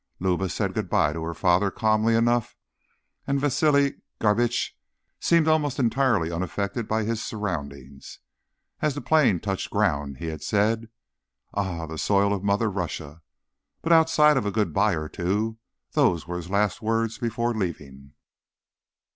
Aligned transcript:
Luba 0.19 0.49
said 0.49 0.73
goodbye 0.73 1.13
to 1.13 1.21
her 1.23 1.35
father 1.35 1.69
calmly 1.69 2.15
enough, 2.15 2.55
and 3.27 3.39
Vasili 3.39 4.01
Garbitsch 4.19 4.71
seemed 5.19 5.47
almost 5.47 5.77
entirely 5.77 6.31
unaffected 6.31 6.87
by 6.87 7.03
his 7.03 7.23
surroundings. 7.23 8.17
As 8.81 8.95
the 8.95 9.01
plane 9.01 9.39
touched 9.39 9.69
ground, 9.69 10.17
he 10.17 10.25
had 10.25 10.41
said: 10.41 10.89
"Ah, 11.53 11.85
the 11.85 11.99
soil 11.99 12.33
of 12.33 12.43
Mother 12.43 12.71
Russia," 12.71 13.21
but, 13.83 13.93
outside 13.93 14.37
of 14.37 14.45
a 14.47 14.51
goodbye 14.51 14.95
or 14.95 15.07
two, 15.07 15.59
those 15.91 16.25
were 16.27 16.37
his 16.37 16.49
last 16.49 16.81
words 16.81 17.19
before 17.19 17.53
leaving. 17.53 18.13